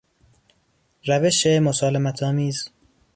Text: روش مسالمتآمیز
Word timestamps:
روش 1.05 1.47
مسالمتآمیز 1.47 2.69